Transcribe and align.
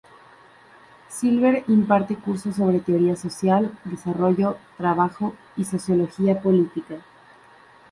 Silver 1.09 1.63
imparte 1.67 2.15
cursos 2.15 2.55
sobre 2.55 2.79
teoría 2.79 3.15
social, 3.15 3.77
desarrollo, 3.83 4.57
trabajo 4.75 5.35
y 5.55 5.65
sociología 5.65 6.41
política. 6.41 7.03